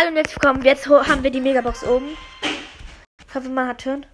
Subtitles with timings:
[0.00, 0.64] Hallo und herzlich willkommen.
[0.64, 2.16] Jetzt haben wir die Megabox oben.
[3.28, 4.06] Ich hoffe, man hat hören.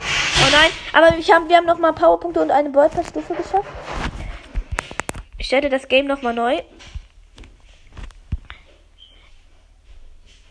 [0.00, 3.68] Oh nein, aber ich hab, wir haben nochmal Powerpunkte und eine Ballpass-Stufe geschafft.
[5.36, 6.62] Ich stelle das Game nochmal neu.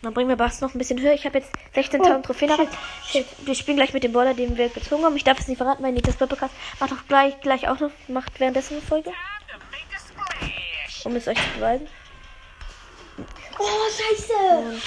[0.02, 1.14] Dann bringen wir Bass noch ein bisschen höher.
[1.14, 2.50] Ich habe jetzt 16.000 Oh, Trophäen.
[2.50, 2.66] aber
[3.06, 3.24] shit.
[3.46, 5.16] Wir spielen gleich mit dem Baller, den wir gezogen haben.
[5.16, 8.38] Ich darf es nicht verraten, weil Nitas Podcast macht doch gleich, gleich auch noch, macht
[8.38, 9.10] währenddessen eine Folge.
[11.04, 11.88] Um es euch zu beweisen.
[13.58, 14.80] Oh, scheiße.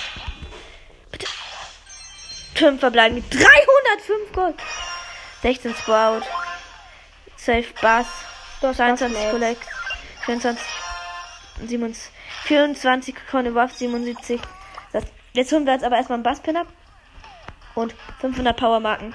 [1.12, 1.28] Bitte.
[2.56, 4.56] 5 verbleiben mit 305 Gold.
[5.42, 6.22] 16 Sprout.
[7.38, 8.08] 12 Bass.
[8.62, 9.32] 22 Max.
[9.32, 9.68] Collect.
[10.26, 10.66] 24.
[11.66, 12.12] 27.
[12.44, 13.74] 24 Conne Waff.
[13.74, 14.40] 77.
[14.94, 15.04] Das,
[15.34, 16.68] jetzt holen wir jetzt aber erstmal einen Basspin ab.
[17.76, 19.14] Und 500 Powermarken.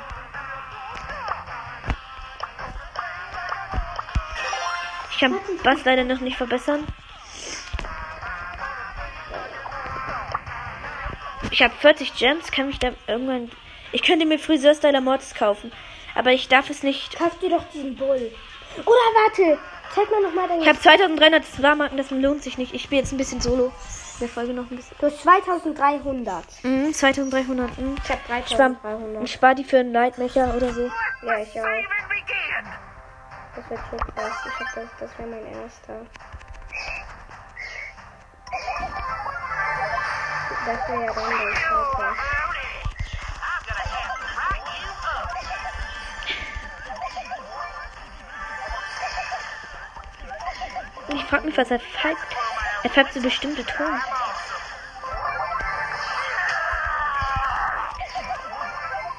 [5.13, 6.87] Ich kann Bass leider noch nicht verbessern.
[11.57, 13.51] Ich habe 40 Gems, kann mich da irgendwann.
[13.91, 15.73] Ich könnte mir Friseurstyler Mortis kaufen,
[16.15, 17.17] aber ich darf es nicht.
[17.17, 18.31] Kauf dir doch diesen Bull.
[18.77, 19.59] Oder warte.
[19.95, 20.61] Zeig mir nochmal deine.
[20.61, 22.75] Ich habe 2300 Swarmarken, das lohnt sich nicht.
[22.75, 23.69] Ich spiele jetzt ein bisschen solo.
[23.69, 23.73] In
[24.21, 24.99] der Folge noch ein bisschen.
[25.01, 26.45] Du hast 2300.
[26.63, 27.79] Mhm, 2300.
[27.79, 27.97] Mhm.
[28.05, 29.29] Ich habe Ich spare 3300.
[29.31, 30.91] spar die für einen Nightmaker oder so.
[31.23, 31.65] Ja, ich auch.
[33.57, 34.33] Das wird so krass.
[34.47, 36.05] Ich hab das, das wäre mein erster.
[40.67, 42.17] Das wäre ja dann der zweite.
[51.15, 52.37] Ich frage mich, was er pfeift.
[52.83, 54.01] Er pfeift so bestimmte Ton.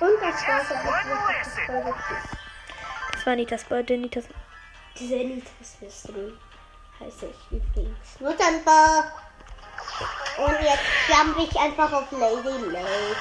[0.02, 1.96] Und das war's auch.
[3.14, 4.26] Das war nicht das Beute, nicht das.
[5.00, 6.34] Diese Elitas Mystery
[7.00, 8.20] heiße ich übrigens.
[8.20, 9.27] Nur dankbar.
[10.38, 13.16] Und jetzt jump ich einfach auf Lady Lake.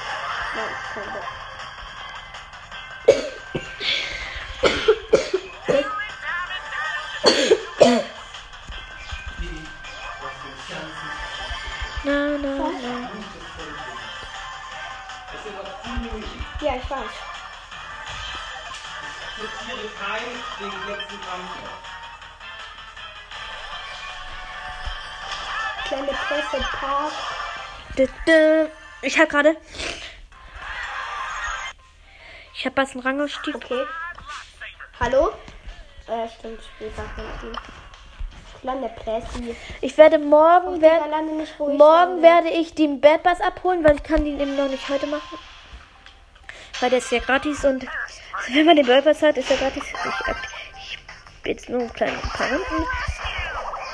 [12.03, 13.09] Nein, na, na.
[16.61, 17.27] Ja, ich weiß.
[19.37, 21.96] Akzeptiere keinen den letzten Kampf.
[25.97, 27.13] Kleine Presse Park.
[29.01, 29.57] Ich habe gerade.
[32.53, 33.55] Ich habe was einen Rangausstieg.
[33.55, 33.83] Okay.
[34.99, 35.31] Hallo?
[36.07, 37.57] Äh, stimmt, später hinten.
[38.61, 39.55] Kleine Presse.
[39.81, 44.23] Ich werde morgen wo ich morgen werde ich den Bad Bus abholen, weil ich kann
[44.23, 45.39] den eben noch nicht heute machen.
[46.79, 47.87] Weil der ist ja gratis und
[48.53, 49.83] wenn man den Bad Bus hat, ist er gratis.
[49.83, 50.99] Ich, ich
[51.41, 52.85] bin jetzt nur ein kleines ein paar Runden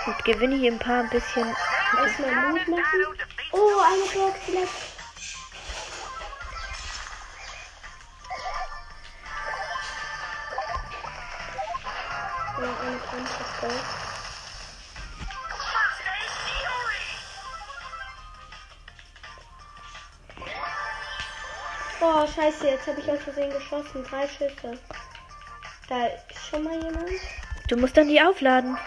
[0.06, 1.56] und gewinne hier ein paar ein bisschen.
[1.98, 2.84] Erstmal Mut machen.
[3.52, 4.72] Oh, eine Box vielleicht.
[12.60, 13.74] Ja, eine Kampfbox.
[22.02, 24.04] Oh, scheiße, jetzt habe ich aus Versehen geschossen.
[24.04, 24.78] Drei Schüsse.
[25.88, 27.10] Da ist schon mal jemand.
[27.70, 28.78] Du musst dann die aufladen.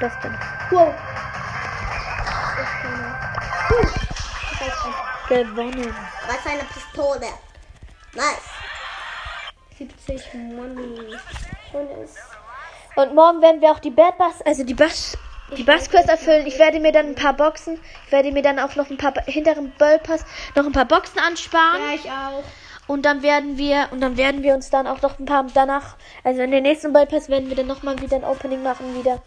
[0.00, 0.36] Das denn?
[0.70, 0.94] Wow.
[4.58, 5.28] Das.
[5.28, 5.94] Gewonnen.
[6.26, 7.28] Was eine Pistole.
[8.14, 8.50] Nice.
[9.78, 11.16] 70 Money.
[12.96, 15.16] Und morgen werden wir auch die Bad Bass, also die Bass,
[15.56, 16.46] die Bass-Quest erfüllen.
[16.46, 19.14] Ich werde mir dann ein paar Boxen, ich werde mir dann auch noch ein paar
[19.26, 20.24] hinter dem Ballpass
[20.54, 21.80] noch ein paar Boxen ansparen.
[21.80, 22.42] Ja, ich auch.
[22.88, 25.96] Und dann werden wir, und dann werden wir uns dann auch noch ein paar danach,
[26.24, 29.22] also in den nächsten Ballpass werden wir dann nochmal wieder ein Opening machen wieder.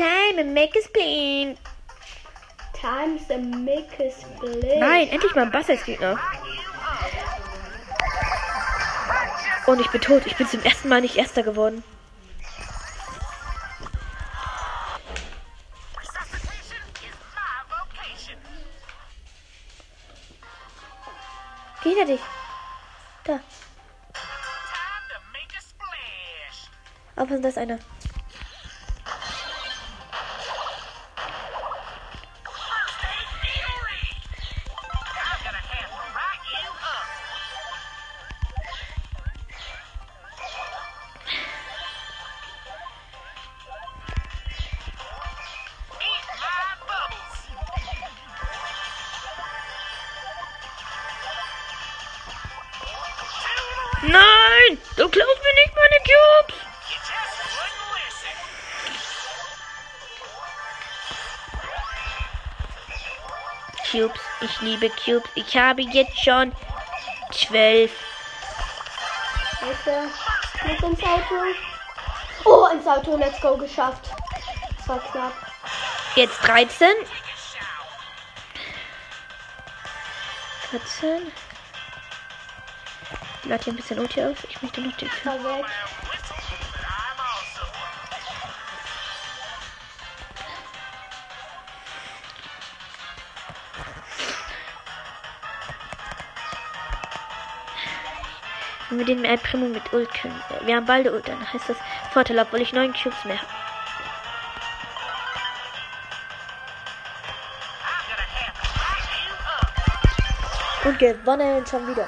[0.00, 1.58] Time and make a spleen.
[2.72, 4.78] Times a make a split.
[4.78, 6.18] Nein, endlich mal ein Bass als Gegner.
[9.66, 10.24] Und ich bin tot.
[10.24, 11.84] Ich bin zum ersten Mal nicht Erster geworden.
[21.84, 22.20] Geh hinter dich.
[23.24, 23.40] Da.
[27.16, 27.78] Aufpassen, da ist einer.
[54.02, 54.78] Nein!
[54.96, 56.70] Du klaust mir nicht meine Cubes!
[63.90, 65.28] Cubes, ich liebe Cubes.
[65.34, 66.54] Ich habe jetzt schon
[67.32, 67.92] zwölf.
[70.66, 71.34] Muss ins Auto.
[72.44, 73.16] Oh, ins Auto.
[73.16, 73.56] Let's go.
[73.56, 74.10] Geschafft.
[74.76, 75.32] Das war knapp.
[76.14, 76.88] Jetzt 13.
[80.70, 81.32] 14.
[83.50, 84.36] Ich lade hier ein bisschen Ulti aus.
[84.48, 85.66] Ich möchte noch den weg.
[98.88, 100.40] Wenn wir den El Primo mit Ult können.
[100.60, 101.76] Wir haben beide Ult, dann heißt das
[102.12, 103.48] Vorteil, obwohl ich neun Cubes mehr habe.
[110.84, 112.06] Und gewonnen schon wieder.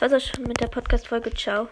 [0.00, 1.32] War's auch schon mit der Podcast-Folge.
[1.34, 1.68] Ciao.